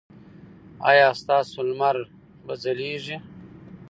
[0.89, 1.97] ایا ستاسو لمر
[2.45, 3.17] به ځلیږي؟